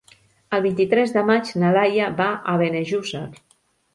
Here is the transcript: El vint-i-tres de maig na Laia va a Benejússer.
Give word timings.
El 0.57 0.63
vint-i-tres 0.65 1.13
de 1.17 1.23
maig 1.27 1.51
na 1.63 1.69
Laia 1.77 2.09
va 2.21 2.29
a 2.53 2.55
Benejússer. 2.63 3.21